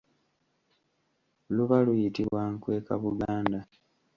Luba 1.55 1.77
luyitibwa 1.85 2.41
nkwekabuganda. 2.53 3.59